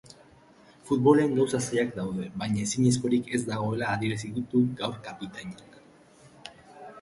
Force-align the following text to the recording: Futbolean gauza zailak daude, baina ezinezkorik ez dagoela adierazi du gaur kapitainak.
Futbolean 0.85 1.35
gauza 1.39 1.59
zailak 1.65 1.91
daude, 1.97 2.25
baina 2.43 2.63
ezinezkorik 2.69 3.29
ez 3.39 3.43
dagoela 3.51 3.91
adierazi 3.97 4.33
du 4.39 4.63
gaur 4.81 4.97
kapitainak. 5.11 5.79